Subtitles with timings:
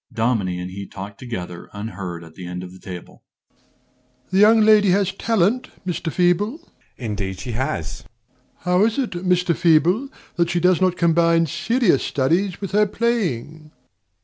[0.11, 3.21] Dominie and he talked together, unheard, at the end of the table.
[3.53, 4.29] DOMINIE.
[4.31, 6.11] The young lady has talent, Mr.
[6.11, 6.53] Feeble.
[6.57, 6.59] MR.
[6.59, 6.71] FEEBLE.
[6.97, 8.01] Indeed she has!
[8.01, 8.61] DOMINIE.
[8.79, 9.55] How is it, Mr.
[9.55, 13.71] Feeble, that she does not combine serious studies with her playing?